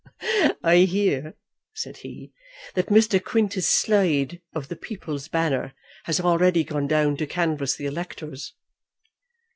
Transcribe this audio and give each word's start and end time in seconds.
"I 0.63 0.77
hear," 0.89 1.35
said 1.75 1.97
he, 1.97 2.33
"that 2.73 2.87
Mr. 2.87 3.23
Quintus 3.23 3.69
Slide, 3.69 4.41
of 4.51 4.67
the 4.67 4.75
People's 4.75 5.27
Banner, 5.27 5.75
has 6.05 6.19
already 6.19 6.63
gone 6.63 6.87
down 6.87 7.17
to 7.17 7.27
canvass 7.27 7.75
the 7.75 7.85
electors." 7.85 8.55